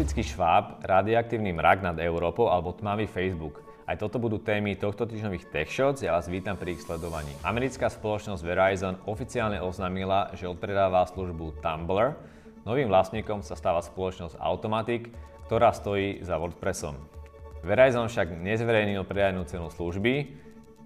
[0.00, 3.60] Mystický šváb, radioaktívny mrak nad Európou alebo tmavý Facebook.
[3.84, 7.28] Aj toto budú témy tohto týždňových Tech Shots, ja vás vítam pri ich sledovaní.
[7.44, 12.16] Americká spoločnosť Verizon oficiálne oznámila, že odpredáva službu Tumblr.
[12.64, 15.12] Novým vlastníkom sa stáva spoločnosť Automatic,
[15.44, 16.96] ktorá stojí za WordPressom.
[17.60, 20.32] Verizon však nezverejnil predajnú cenu služby,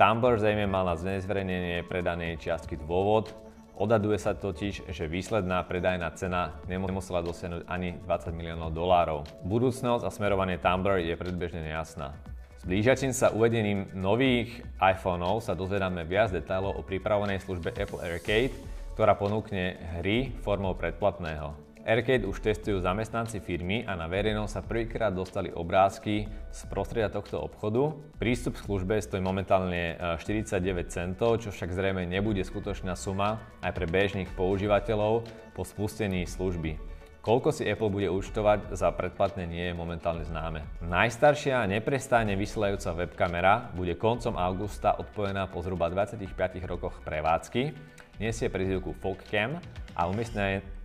[0.00, 3.28] Tumblr zrejme mal na nezverejnenie predanej čiastky dôvod,
[3.72, 9.24] Odhaduje sa totiž, že výsledná predajná cena nemusela dosiahnuť ani 20 miliónov dolárov.
[9.48, 12.12] Budúcnosť a smerovanie Tumblr je predbežne nejasná.
[12.60, 18.54] S blížiacim sa uvedením nových iPhoneov sa dozvedáme viac detailov o pripravenej službe Apple Arcade,
[18.94, 21.71] ktorá ponúkne hry formou predplatného.
[21.82, 27.42] Arcade už testujú zamestnanci firmy a na verejnosť sa prvýkrát dostali obrázky z prostredia tohto
[27.42, 27.98] obchodu.
[28.22, 33.74] Prístup k službe stojí momentálne 49 e, centov, čo však zrejme nebude skutočná suma aj
[33.74, 35.26] pre bežných používateľov
[35.58, 36.78] po spustení služby.
[37.22, 40.62] Koľko si Apple bude účtovať za predplatné nie je momentálne známe.
[40.86, 46.26] Najstaršia neprestajne vysielajúca webkamera bude koncom augusta odpojená po zhruba 25
[46.62, 47.74] rokoch prevádzky.
[48.22, 49.58] Nesie prezivku Fogcam
[49.96, 50.08] a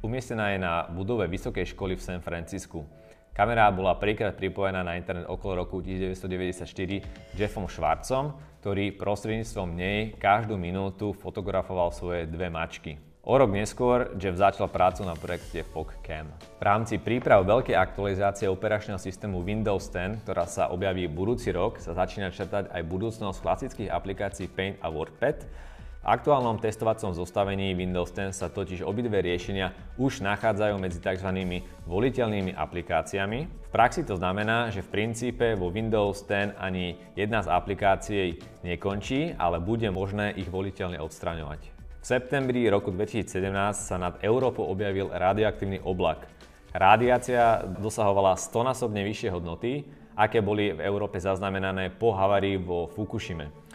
[0.03, 2.83] umiestnená je, na budove Vysokej školy v San Francisku.
[3.37, 8.33] Kamera bola prvýkrát pripojená na internet okolo roku 1994 Jeffom Schwarzom,
[8.65, 12.97] ktorý prostredníctvom nej každú minútu fotografoval svoje dve mačky.
[13.27, 16.31] O rok neskôr Jeff začal prácu na projekte PogCam.
[16.57, 21.91] V rámci príprav veľkej aktualizácie operačného systému Windows 10, ktorá sa objaví budúci rok, sa
[21.91, 25.76] začína črtať aj budúcnosť klasických aplikácií Paint a WordPad, v
[26.07, 31.59] aktuálnom testovacom zostavení Windows 10 sa totiž obidve riešenia už nachádzajú medzi tzv.
[31.83, 33.39] voliteľnými aplikáciami.
[33.43, 38.25] V praxi to znamená, že v princípe vo Windows 10 ani jedna z aplikácií
[38.63, 41.75] nekončí, ale bude možné ich voliteľne odstraňovať.
[41.99, 43.27] V septembri roku 2017
[43.75, 46.23] sa nad Európou objavil radioaktívny oblak.
[46.71, 49.83] Radiácia dosahovala 100-násobne vyššie hodnoty,
[50.15, 53.66] aké boli v Európe zaznamenané po havárii vo Fukushime.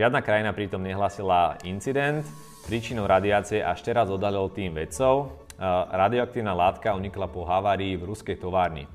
[0.00, 2.24] Žiadna krajina pritom nehlasila incident,
[2.64, 5.44] príčinou radiácie až teraz odhalil tým vedcov.
[5.92, 8.88] Radioaktívna látka unikla po havárii v ruskej továrni.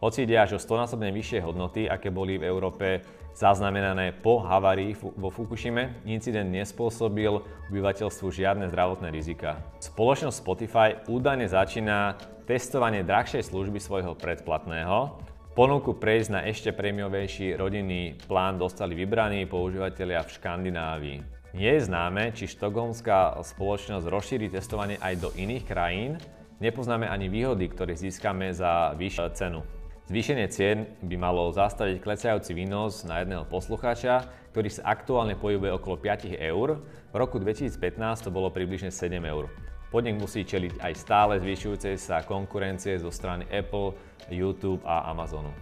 [0.00, 3.04] Hoci ide až o 100-násobne vyššie hodnoty, aké boli v Európe
[3.36, 7.36] zaznamenané po havárii vo Fukushime, incident nespôsobil
[7.68, 9.60] obyvateľstvu žiadne zdravotné rizika.
[9.84, 12.16] Spoločnosť Spotify údajne začína
[12.48, 15.20] testovanie drahšej služby svojho predplatného,
[15.56, 21.18] Ponuku prejsť na ešte prémiovejší rodinný plán dostali vybraní používateľia v Škandinávii.
[21.56, 26.20] Nie je známe, či štokholmská spoločnosť rozšíri testovanie aj do iných krajín.
[26.60, 29.64] Nepoznáme ani výhody, ktoré získame za vyššiu cenu.
[30.12, 35.96] Zvýšenie cien by malo zastaviť klesajúci výnos na jedného poslucháča, ktorý sa aktuálne pohybuje okolo
[35.96, 36.84] 5 eur.
[36.84, 37.80] V roku 2015
[38.20, 39.48] to bolo približne 7 eur.
[39.86, 43.94] Podnik musí čeliť aj stále zvyšujúcej sa konkurencie zo strany Apple,
[44.26, 45.54] YouTube a Amazonu.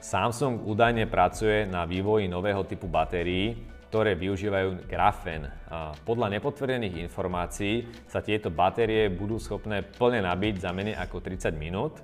[0.00, 3.52] Samsung údajne pracuje na vývoji nového typu batérií,
[3.92, 5.44] ktoré využívajú grafén.
[6.08, 12.00] Podľa nepotvrdených informácií sa tieto batérie budú schopné plne nabiť za menej ako 30 minút.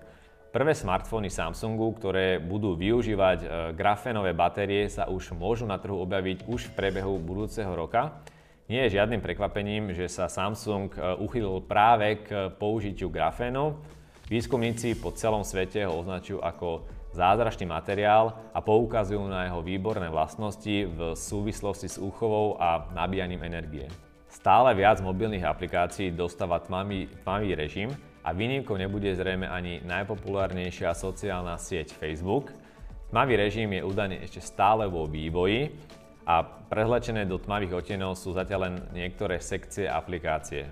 [0.52, 3.46] Prvé smartfóny Samsungu, ktoré budú využívať e,
[3.76, 8.24] grafénové batérie, sa už môžu na trhu objaviť už v priebehu budúceho roka.
[8.66, 13.78] Nie je žiadnym prekvapením, že sa Samsung e, uchylil práve k použitiu grafénu.
[14.26, 16.82] Výskumníci po celom svete ho označujú ako
[17.14, 23.86] zázračný materiál a poukazujú na jeho výborné vlastnosti v súvislosti s úchovou a nabíjaním energie.
[24.26, 27.94] Stále viac mobilných aplikácií dostáva tmavý, tmavý režim
[28.26, 32.50] a výnimkou nebude zrejme ani najpopulárnejšia sociálna sieť Facebook.
[33.14, 35.70] Tmavý režim je údajne ešte stále vo vývoji
[36.26, 40.66] a prezlečené do tmavých otenov sú zatiaľ len niektoré sekcie aplikácie.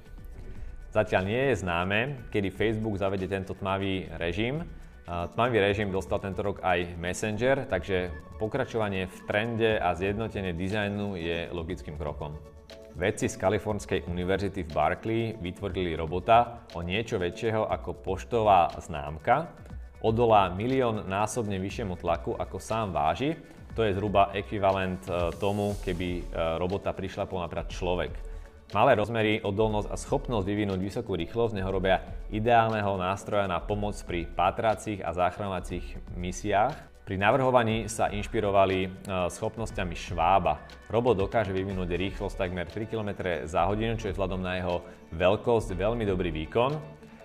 [0.91, 4.67] Zatiaľ nie je známe, kedy Facebook zavede tento tmavý režim.
[5.07, 8.11] Tmavý režim dostal tento rok aj Messenger, takže
[8.43, 12.35] pokračovanie v trende a zjednotenie dizajnu je logickým krokom.
[12.95, 19.51] Vedci z Kalifornskej univerzity v Berkeley vytvorili robota o niečo väčšieho ako poštová známka.
[19.99, 23.35] Odolá milión násobne vyššiemu tlaku ako sám váži
[23.75, 26.23] to je zhruba ekvivalent e, tomu, keby e,
[26.63, 28.13] robota prišla po napríklad človek.
[28.73, 34.27] Malé rozmery, odolnosť a schopnosť vyvinúť vysokú rýchlosť neho robia ideálneho nástroja na pomoc pri
[34.27, 36.75] pátracích a záchranovacích misiách.
[37.05, 38.89] Pri navrhovaní sa inšpirovali e,
[39.29, 40.65] schopnosťami Švába.
[40.89, 43.11] Robot dokáže vyvinúť rýchlosť takmer 3 km
[43.45, 44.81] za hodinu, čo je vzhľadom na jeho
[45.13, 46.73] veľkosť veľmi dobrý výkon.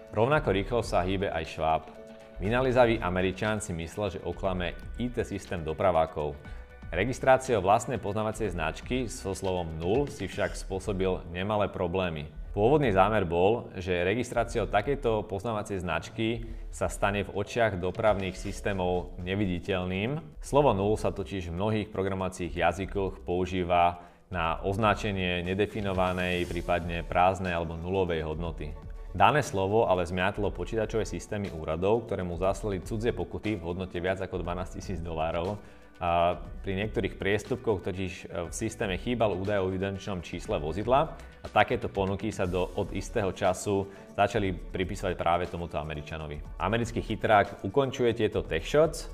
[0.09, 1.98] Rovnako rýchlo sa hýbe aj Šváb.
[2.39, 6.39] Vynalizavý Američan si myslel, že oklame IT systém dopravákov.
[6.87, 12.31] Registráciou vlastnej poznávacej značky so slovom 0 si však spôsobil nemalé problémy.
[12.55, 20.39] Pôvodný zámer bol, že registráciou takejto poznávacej značky sa stane v očiach dopravných systémov neviditeľným.
[20.39, 23.99] Slovo nul sa totiž v mnohých programovacích jazykoch používa
[24.31, 28.88] na označenie nedefinovanej, prípadne prázdnej alebo nulovej hodnoty.
[29.09, 34.21] Dané slovo ale zmiatlo počítačové systémy úradov, ktoré mu zaslali cudzie pokuty v hodnote viac
[34.21, 35.57] ako 12 000 dolárov
[35.99, 41.11] pri niektorých priestupkoch totiž e, v systéme chýbal údaj o evidenčnom čísle vozidla
[41.43, 46.59] a takéto ponuky sa do, od istého času začali pripísať práve tomuto Američanovi.
[46.59, 49.07] Americký chytrák ukončuje tieto tech shots.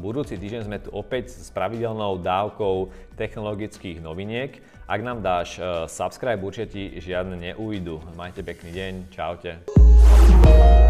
[0.00, 2.88] Budúci týždeň sme tu opäť s pravidelnou dávkou
[3.20, 4.56] technologických noviniek.
[4.88, 8.00] Ak nám dáš uh, subscribe, určite ti žiadne neujdu.
[8.16, 10.87] Majte pekný deň, čaute.